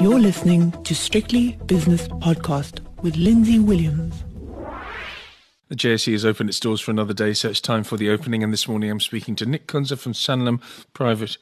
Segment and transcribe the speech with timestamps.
[0.00, 4.22] You're listening to Strictly Business Podcast with Lindsay Williams.
[5.68, 8.44] The JSE has opened its doors for another day, so it's time for the opening.
[8.44, 10.60] And this morning I'm speaking to Nick Kunze from Sanlam
[10.92, 11.36] Private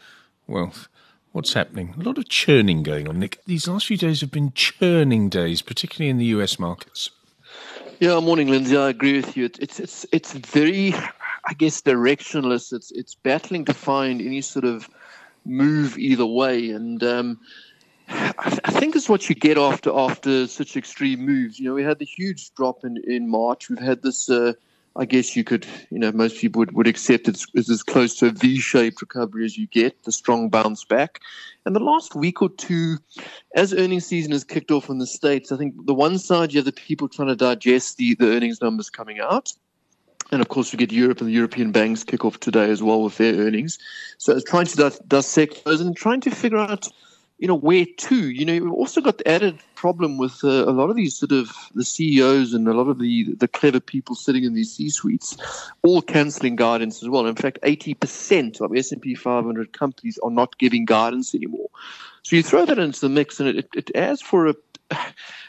[0.47, 0.89] Wealth.
[1.33, 1.95] What's happening?
[1.99, 3.45] A lot of churning going on, Nick.
[3.45, 7.11] These last few days have been churning days, particularly in the US markets.
[7.99, 8.77] Yeah, morning, Lindsay.
[8.77, 9.51] I agree with you.
[9.59, 10.95] It's it's it's very,
[11.45, 12.73] I guess, directionless.
[12.73, 14.89] It's it's battling to find any sort of
[15.45, 17.41] move either way, and um,
[18.11, 21.59] I think it's what you get after after such extreme moves.
[21.59, 23.69] You know, we had the huge drop in, in March.
[23.69, 24.29] We've had this.
[24.29, 24.55] Uh,
[24.97, 28.17] I guess you could, you know, most people would, would accept it's, it's as close
[28.17, 30.03] to a V-shaped recovery as you get.
[30.03, 31.21] The strong bounce back,
[31.65, 32.99] and the last week or two,
[33.55, 36.59] as earnings season has kicked off in the states, I think the one side you
[36.59, 39.53] have the people trying to digest the the earnings numbers coming out.
[40.33, 43.03] And of course, we get Europe and the European banks kick off today as well
[43.03, 43.79] with their earnings.
[44.19, 46.89] So it's trying to dissect those and trying to figure out
[47.41, 48.31] you know, where to?
[48.31, 51.33] You know, we've also got the added problem with uh, a lot of these sort
[51.33, 55.39] of the CEOs and a lot of the the clever people sitting in these C-suites,
[55.83, 57.27] all cancelling guidance as well.
[57.27, 61.71] In fact, 80% of S&P 500 companies are not giving guidance anymore.
[62.23, 64.55] So you throw that into the mix, and it, it adds for a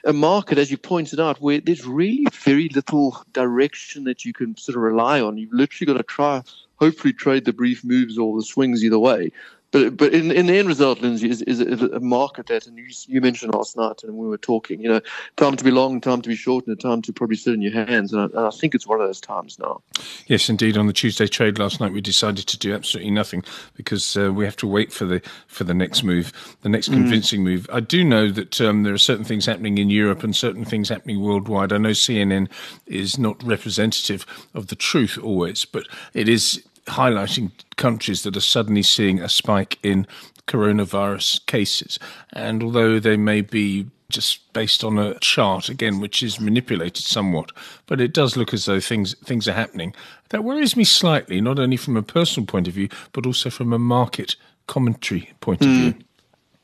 [0.06, 4.56] a market, as you pointed out, where there's really very little direction that you can
[4.56, 5.38] sort of rely on.
[5.38, 6.42] You've literally got to try,
[6.78, 9.32] hopefully, trade the brief moves or the swings either way.
[9.72, 12.88] But but in, in the end result, Lindsay, is, is a market that, and you,
[13.08, 15.02] you mentioned last night, and we were talking, you know,
[15.38, 17.62] time to be long, time to be short, and a time to probably sit in
[17.62, 18.12] your hands.
[18.12, 19.82] And I, and I, think it's one of those times now.
[20.28, 20.78] Yes, indeed.
[20.78, 23.44] On the Tuesday trade last night, we decided to do absolutely nothing
[23.76, 26.94] because uh, we have to wait for the for the next move, the next mm.
[26.94, 27.46] convincing mm.
[27.46, 27.70] move.
[27.72, 30.90] I do know that um, there are certain things happening in Europe and certain things
[30.90, 31.72] happening worldwide.
[31.72, 32.50] I know CNN
[32.88, 38.84] is not representative of the truth always, but it is highlighting countries that are suddenly
[38.84, 40.08] seeing a spike in
[40.48, 42.00] coronavirus cases.
[42.34, 47.52] And although they may be just based on a chart again, which is manipulated somewhat,
[47.88, 49.96] but it does look as though things things are happening.
[50.30, 53.74] That worries me slightly, not only from a personal point of view, but also from
[53.74, 54.36] a market
[54.68, 55.78] commentary point of mm.
[55.78, 56.04] view.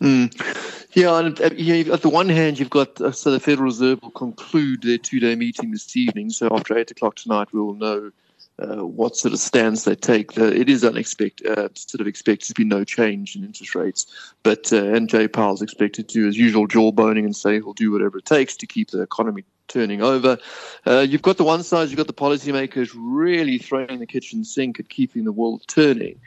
[0.01, 0.87] Mm.
[0.91, 4.01] Yeah, and uh, yeah, at the one hand, you've got uh, so the Federal Reserve
[4.01, 6.29] will conclude their two-day meeting this evening.
[6.29, 8.11] So after eight o'clock tonight, we will know
[8.59, 10.33] uh, what sort of stance they take.
[10.33, 14.33] The, it is unexpected, uh, sort of expected to be no change in interest rates,
[14.43, 18.17] but uh, and Jay Powell's expected to, as usual, jawboning and say he'll do whatever
[18.17, 20.37] it takes to keep the economy turning over.
[20.85, 24.79] Uh, you've got the one side, you've got the policymakers really throwing the kitchen sink
[24.79, 26.19] at keeping the world turning,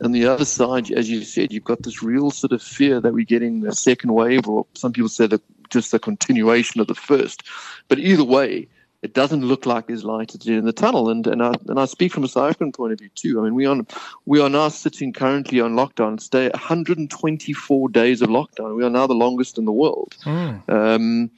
[0.00, 3.14] and the other side, as you said, you've got this real sort of fear that
[3.14, 5.28] we're getting a second wave, or some people say
[5.70, 7.42] just a continuation of the first.
[7.88, 8.68] But either way
[9.00, 11.08] it doesn't look like there's light at the end of the tunnel.
[11.08, 13.40] And and I, and I speak from a South African point of view too.
[13.40, 13.86] I mean, we on
[14.26, 16.20] we are now sitting currently on lockdown.
[16.20, 18.76] Stay 124 days of lockdown.
[18.76, 20.16] We are now the longest in the world.
[20.24, 20.68] Mm.
[20.68, 21.30] Um,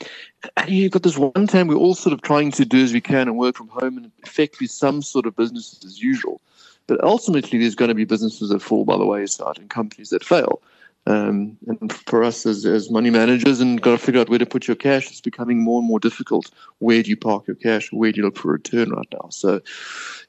[0.56, 3.00] and you've got this one time we're all sort of trying to do as we
[3.00, 6.40] can and work from home and effectively some sort of business as usual.
[6.86, 10.24] But ultimately, there's going to be businesses that fall by the wayside and companies that
[10.24, 10.60] fail.
[11.06, 14.46] Um, and for us as, as money managers and got to figure out where to
[14.46, 16.50] put your cash, it's becoming more and more difficult.
[16.78, 17.90] Where do you park your cash?
[17.90, 19.28] Where do you look for a return right now?
[19.30, 19.62] So,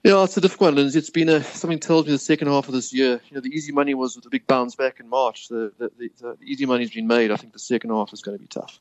[0.04, 0.86] yeah, it's a difficult one.
[0.86, 3.42] And it's been a, something tells me the second half of this year, you know,
[3.42, 5.50] the easy money was with the big bounce back in March.
[5.50, 7.32] The, the, the, the easy money's been made.
[7.32, 8.80] I think the second half is going to be tough.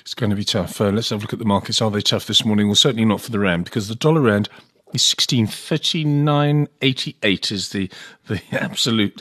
[0.00, 0.80] It's going to be tough.
[0.80, 1.82] Uh, let's have a look at the markets.
[1.82, 2.68] Are they tough this morning?
[2.68, 4.48] Well, certainly not for the Rand because the dollar Rand
[4.92, 7.90] is 1639.88 is the,
[8.28, 9.20] the absolute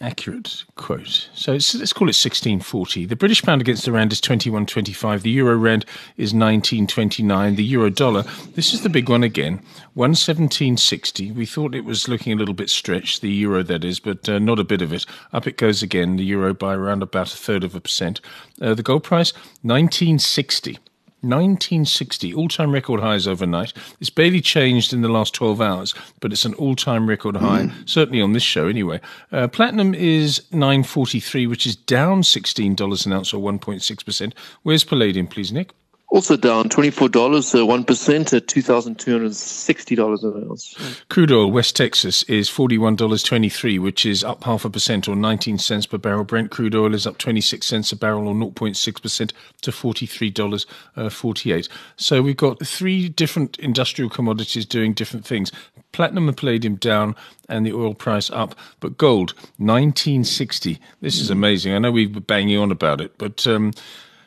[0.00, 1.28] accurate quote.
[1.34, 3.06] So let's call it 1640.
[3.06, 5.22] The British pound against the rand is 21.25.
[5.22, 5.84] The euro rand
[6.16, 7.56] is 19.29.
[7.56, 8.24] The euro dollar,
[8.54, 9.62] this is the big one again,
[9.96, 11.34] 117.60.
[11.34, 14.38] We thought it was looking a little bit stretched, the euro that is, but uh,
[14.38, 15.06] not a bit of it.
[15.32, 18.20] Up it goes again, the euro by around about a third of a percent.
[18.60, 19.32] Uh, the gold price,
[19.62, 20.78] 1960.
[21.24, 23.72] 1960, all time record highs overnight.
[24.00, 27.64] It's barely changed in the last 12 hours, but it's an all time record high,
[27.64, 27.88] mm.
[27.88, 29.00] certainly on this show anyway.
[29.32, 34.32] Uh, platinum is 943, which is down $16 an ounce or 1.6%.
[34.62, 35.72] Where's palladium, please, Nick?
[36.10, 40.76] Also down $24, so 1% at $2,260 an ounce.
[41.08, 45.86] Crude oil, West Texas, is $41.23, which is up half a percent or 19 cents
[45.86, 46.22] per barrel.
[46.22, 51.68] Brent crude oil is up 26 cents a barrel or 0.6% to $43.48.
[51.96, 55.50] So we've got three different industrial commodities doing different things.
[55.90, 57.16] Platinum and palladium down
[57.48, 60.78] and the oil price up, but gold, 1960.
[61.00, 61.74] This is amazing.
[61.74, 63.72] I know we were banging on about it, but um,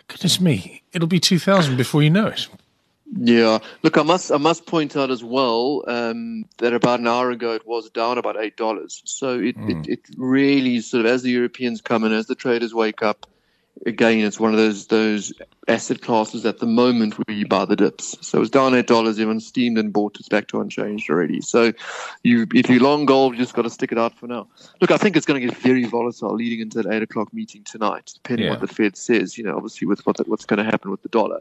[0.08, 2.48] goodness me, it'll be 2000 before you know it.
[3.16, 7.32] Yeah, look, I must I must point out as well um, that about an hour
[7.32, 9.02] ago it was down about eight dollars.
[9.06, 9.88] So it, mm.
[9.88, 13.26] it, it really sort of as the Europeans come in, as the traders wake up,
[13.86, 15.34] again, it's one of those those
[15.68, 18.18] asset classes at the moment where you buy the dips.
[18.26, 20.18] So it's down eight dollars, everyone steamed and bought.
[20.20, 21.42] It's back to unchanged already.
[21.42, 21.74] So
[22.24, 24.48] you, if you long gold, you just got to stick it out for now.
[24.82, 27.64] Look, I think it's going to get very volatile leading into that eight o'clock meeting
[27.64, 28.54] tonight, depending Yeah.
[28.54, 29.38] on what the Fed says.
[29.38, 31.40] You know, obviously with what what's going to happen with the dollar.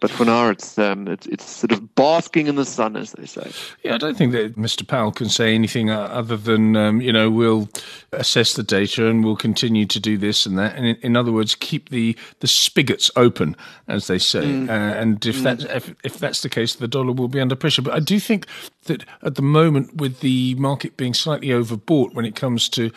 [0.00, 3.26] But for now, it's um, it's it's sort of basking in the sun, as they
[3.26, 3.50] say.
[3.82, 4.86] Yeah, I don't think that Mr.
[4.86, 7.68] Powell can say anything uh, other than, um, you know, we'll
[8.12, 10.76] assess the data and we'll continue to do this and that.
[10.76, 13.56] And in, in other words, keep the, the spigots open,
[13.88, 14.66] as they say.
[14.66, 17.82] Uh, and if, that, if, if that's the case, the dollar will be under pressure.
[17.82, 18.46] But I do think
[18.84, 22.90] that at the moment, with the market being slightly overbought when it comes to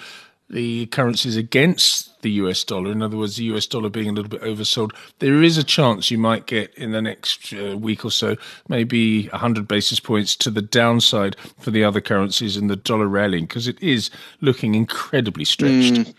[0.49, 4.29] the currencies against the US dollar, in other words, the US dollar being a little
[4.29, 8.11] bit oversold, there is a chance you might get in the next uh, week or
[8.11, 8.35] so,
[8.67, 13.45] maybe 100 basis points to the downside for the other currencies and the dollar rallying
[13.45, 14.09] because it is
[14.41, 16.13] looking incredibly stretched.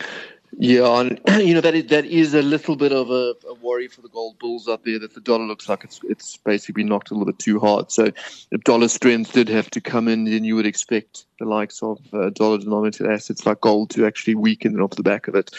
[0.60, 3.86] Yeah, and you know that is, that is a little bit of a, a worry
[3.86, 6.88] for the gold bulls out there that the dollar looks like it's it's basically been
[6.88, 7.92] knocked a little bit too hard.
[7.92, 8.10] So
[8.50, 12.00] if dollar strength did have to come in, then you would expect the likes of
[12.12, 15.52] uh, dollar denominated assets like gold to actually weaken off the back of it.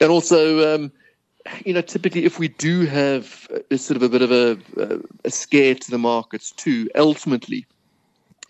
[0.00, 0.90] And also, um,
[1.66, 4.58] you know, typically if we do have a, sort of a bit of a,
[5.24, 7.66] a scare to the markets too, ultimately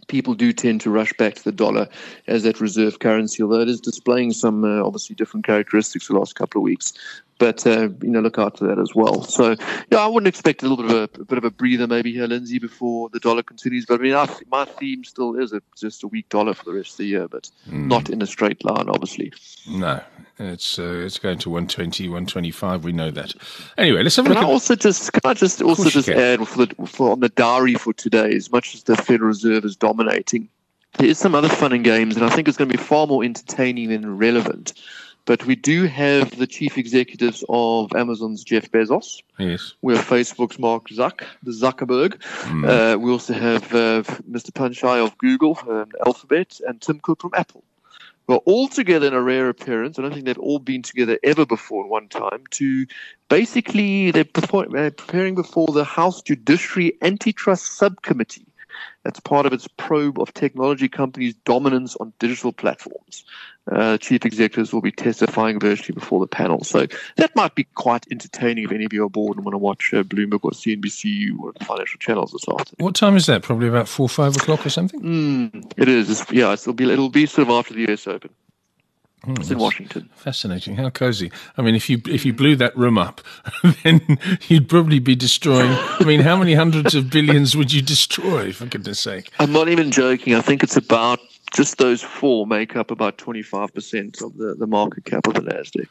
[0.09, 1.89] people do tend to rush back to the dollar
[2.27, 6.35] as that reserve currency, although it is displaying some uh, obviously different characteristics the last
[6.35, 6.93] couple of weeks.
[7.39, 9.23] But uh, you know, look out for that as well.
[9.23, 9.57] So
[9.91, 12.13] yeah, I wouldn't expect a little bit of a, a bit of a breather maybe
[12.13, 13.85] here, Lindsay, before the dollar continues.
[13.85, 16.73] But I mean, I, my theme still is a, just a weak dollar for the
[16.73, 19.33] rest of the year, but not in a straight line, obviously.
[19.69, 20.03] No,
[20.39, 22.85] it's uh, it's going to 120, 125.
[22.85, 23.35] We know that.
[23.77, 26.47] Anyway, let's have a Can look I also just can I just also just add
[26.49, 29.77] for the for on the diary for today, as much as the Federal Reserve is
[29.77, 30.49] dominating,
[30.99, 33.07] there is some other fun and games, and I think it's going to be far
[33.07, 34.73] more entertaining than relevant.
[35.27, 39.23] But we do have the chief executives of Amazon's Jeff Bezos.
[39.39, 39.75] Yes.
[39.83, 42.23] We have Facebook's Mark Zuck, the Zuckerberg.
[42.65, 44.53] Uh, we also have uh, Mr.
[44.53, 47.65] Pichai of Google and Alphabet, and Tim Cook from Apple.
[48.29, 49.99] We're all together in a rare appearance.
[49.99, 52.45] I don't think they've all been together ever before at one time.
[52.53, 52.87] To
[53.29, 58.47] basically, they're preparing before the House Judiciary Antitrust Subcommittee.
[59.03, 63.25] That's part of its probe of technology companies' dominance on digital platforms.
[63.71, 66.63] Uh, chief executives will be testifying virtually before the panel.
[66.63, 66.87] So
[67.17, 69.93] that might be quite entertaining if any of you are bored and want to watch
[69.93, 72.85] uh, Bloomberg or CNBC or financial channels this afternoon.
[72.85, 73.43] What time is that?
[73.43, 75.01] Probably about four, five o'clock or something.
[75.01, 76.11] Mm, it is.
[76.11, 78.31] It's, yeah, it'll be it'll be sort of after the US Open.
[79.25, 80.09] Hmm, it's in Washington.
[80.15, 80.77] Fascinating.
[80.77, 81.33] How cozy.
[81.57, 83.21] I mean, if you if you blew that room up,
[83.83, 84.19] then
[84.49, 85.73] you'd probably be destroying.
[85.73, 88.53] I mean, how many hundreds of billions would you destroy?
[88.53, 89.31] For goodness' sake.
[89.39, 90.35] I'm not even joking.
[90.35, 91.19] I think it's about
[91.55, 95.89] just those four make up about 25% of the, the market cap of the Nasdaq.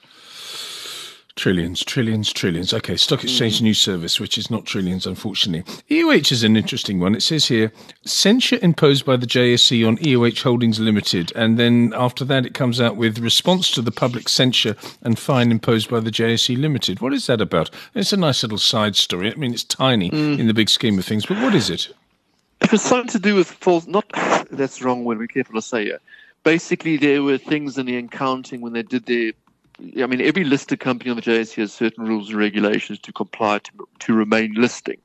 [1.36, 2.74] Trillions, trillions, trillions.
[2.74, 3.28] Okay, Stock hmm.
[3.28, 5.64] Exchange News Service, which is not trillions, unfortunately.
[5.90, 7.14] EOH is an interesting one.
[7.14, 7.74] It says here
[8.06, 11.34] censure imposed by the JSE on EOH Holdings Limited.
[11.36, 15.52] And then after that, it comes out with response to the public censure and fine
[15.52, 17.02] imposed by the JSE Limited.
[17.02, 17.70] What is that about?
[17.94, 19.32] It's a nice little side story.
[19.32, 20.40] I mean, it's tiny hmm.
[20.40, 21.90] in the big scheme of things, but what is it?
[22.62, 23.88] It was something to do with false.
[23.88, 24.06] Not
[24.52, 25.20] that's wrong word.
[25.20, 26.02] Be careful to say it.
[26.44, 29.34] Basically, there were things in the accounting when they did their.
[29.80, 33.60] I mean, every listed company on the JSE has certain rules and regulations to comply
[33.60, 34.98] to to remain listing.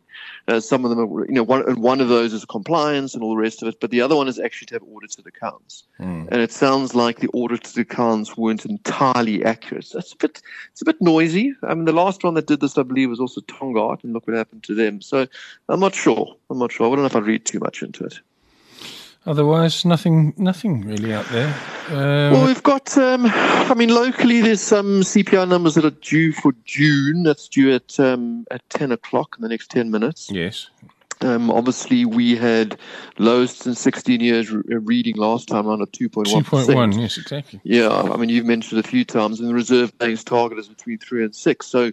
[0.49, 3.31] Uh, some of them are, you know, one one of those is compliance and all
[3.31, 5.85] the rest of it, but the other one is actually to have audited accounts.
[6.31, 9.87] And it sounds like the audited accounts weren't entirely accurate.
[9.87, 11.55] So it's a bit, it's a bit noisy.
[11.63, 14.27] I mean, the last one that did this, I believe, was also Tongaat, and look
[14.27, 15.01] what happened to them.
[15.01, 15.27] So
[15.69, 16.35] I'm not sure.
[16.49, 16.87] I'm not sure.
[16.87, 18.21] I don't know if I'd read too much into it.
[19.31, 21.55] Otherwise, nothing, nothing really out there.
[21.89, 26.33] Um, Well, we've got, um, I mean, locally there's some CPI numbers that are due
[26.33, 27.23] for June.
[27.23, 30.31] That's due at um, at 10 o'clock in the next 10 minutes.
[30.33, 30.71] yes.
[31.23, 32.77] Um, obviously, we had
[33.19, 36.25] lowest in 16 years re- reading last time around at 2.1%.
[36.43, 37.61] 2.1, yes, exactly.
[37.63, 40.67] Yeah, I mean, you've mentioned it a few times, and the Reserve Bank's target is
[40.67, 41.67] between 3 and 6.
[41.67, 41.93] So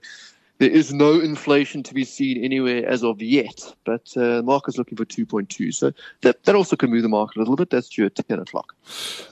[0.60, 4.78] there is no inflation to be seen anywhere as of yet, but uh, the market's
[4.78, 5.74] looking for 2.2.
[5.74, 7.70] So that, that also can move the market a little bit.
[7.70, 8.76] That's due at 10 o'clock.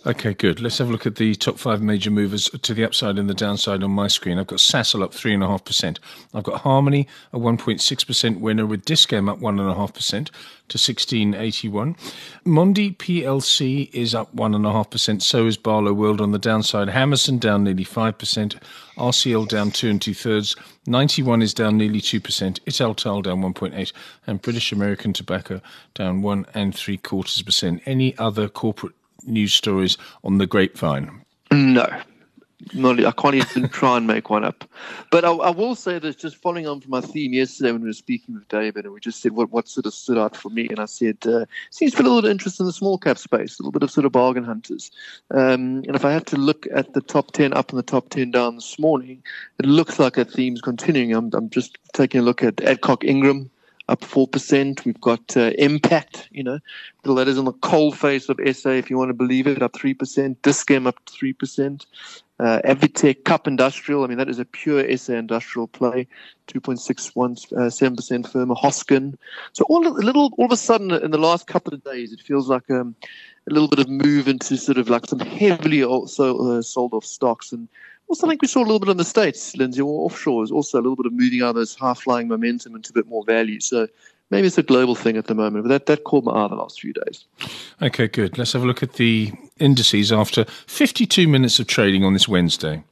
[0.06, 0.62] Okay, good.
[0.62, 3.34] Let's have a look at the top five major movers to the upside and the
[3.34, 4.38] downside on my screen.
[4.38, 5.98] I've got Sasol up 3.5%.
[6.34, 10.30] I've got Harmony, a 1.6% winner, with Dis-Chem up 1.5%
[10.68, 11.96] to 1681.
[12.46, 15.22] Mondi PLC is up 1.5%.
[15.22, 16.90] So is Barloworld on the downside.
[16.90, 18.60] Hammerson down nearly 5%.
[18.98, 20.56] RCL down two and two thirds.
[20.88, 22.22] 91 is down nearly 2%.
[22.22, 23.92] Italtile down 1.8.
[24.28, 25.62] And British American Tobacco
[25.94, 27.82] down one and three quarters percent.
[27.86, 28.94] Any other corporate
[29.26, 31.24] news stories on the grapevine?
[31.52, 31.88] No.
[32.74, 34.64] Not, I can't even try and make one up.
[35.12, 37.88] But I, I, will say this, just following on from my theme yesterday when we
[37.88, 40.50] were speaking with David, and we just said what, what sort of stood out for
[40.50, 43.18] me, and I said uh, seems to be a little interest in the small cap
[43.18, 44.92] space, a little bit of sort of bargain hunters.
[45.32, 48.10] Um, and if I had to look at the top ten up and the top
[48.10, 49.24] ten down this morning,
[49.60, 51.14] it looks like that theme's continuing.
[51.14, 53.50] I'm, I'm just taking a look at Adcock Ingram,
[53.88, 54.84] up 4%.
[54.86, 56.60] We've got uh, Impact, you know,
[57.04, 59.74] the letters on the cold face of SA, if you want to believe it, up
[59.74, 60.36] 3%.
[60.42, 61.86] Dis-Chem up 3%.
[62.38, 62.60] Uh,
[63.24, 66.08] KAP Industrial, I mean, that is a pure SA industrial play,
[66.48, 68.56] 2.617% uh, firmer.
[68.56, 69.16] Hosken.
[69.54, 72.20] So all, a little, all of a sudden, in the last couple of days, it
[72.20, 72.94] feels like um,
[73.50, 77.06] a little bit of move into sort of like some heavily also, uh, sold off
[77.06, 77.54] stocks.
[77.54, 77.70] And
[78.10, 80.52] also, I think we saw a little bit in the States, Lindsay, or offshore is
[80.52, 83.08] also a little bit of moving out of those high flying momentum into a bit
[83.08, 83.62] more value.
[83.62, 83.88] So
[84.32, 86.56] maybe it's a global thing at the moment, but that, that caught my eye the
[86.56, 87.26] last few days.
[87.82, 88.38] Okay, good.
[88.38, 92.84] Let's have a look at the indices after 52 minutes of trading on this Wednesday.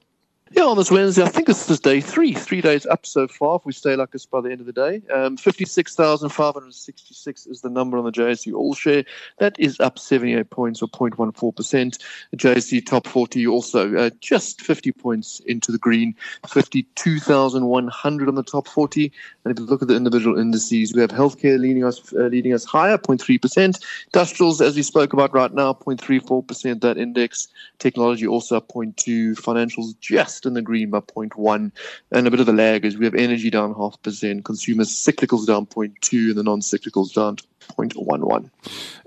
[0.55, 2.33] Yeah, on this Wednesday, I think this is day three.
[2.33, 3.55] Three days up so far.
[3.55, 6.53] If we stay like this by the end of the day, um, fifty-six thousand five
[6.53, 9.03] hundred sixty-six is the number on the JSE All Share.
[9.39, 11.97] That is up seventy-eight points or 0.14 percent.
[12.29, 16.13] The JSE Top Forty also uh, just fifty points into the green.
[16.47, 19.11] Fifty-two thousand one hundred on the top forty.
[19.43, 22.53] And if you look at the individual indices, we have healthcare leading us uh, leading
[22.53, 23.79] us higher, 0.3 percent.
[24.13, 26.81] Industrials, as we spoke about right now, 0.34 percent.
[26.81, 27.47] That index.
[27.79, 29.35] Technology also up 0.2.
[29.35, 31.71] Financials just in the green by 0.1,
[32.11, 35.45] and a bit of a lag is we have energy down half percent, consumers cyclicals
[35.45, 37.37] down 0.2, and the non-cyclicals down
[37.77, 38.49] 0.11.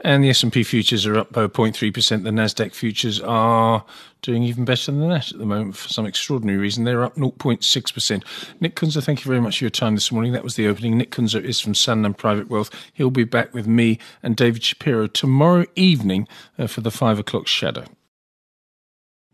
[0.01, 2.25] And the S&P futures are up by 0.3%.
[2.25, 3.85] The Nasdaq futures are
[4.23, 6.85] doing even better than that at the moment for some extraordinary reason.
[6.85, 8.25] They're up 0.6%.
[8.61, 10.33] Nick Kunze, thank you very much for your time this morning.
[10.33, 10.99] That was the opening.
[10.99, 12.71] Nick Kunze is from Sanlam Private Wealth.
[12.93, 16.27] He'll be back with me and David Shapiro tomorrow evening
[16.59, 17.85] uh, for the five o'clock shadow.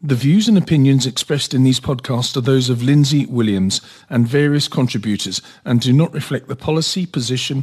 [0.04, 4.66] The views and opinions expressed in these podcasts are those of Lindsay Williams and various
[4.66, 7.62] contributors and do not reflect the policy, position,